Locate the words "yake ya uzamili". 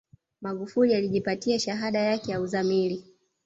1.99-3.05